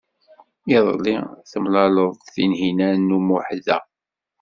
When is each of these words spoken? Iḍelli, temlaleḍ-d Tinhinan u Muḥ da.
Iḍelli, 0.77 1.17
temlaleḍ-d 1.49 2.25
Tinhinan 2.33 3.15
u 3.17 3.19
Muḥ 3.27 3.47
da. 3.65 3.79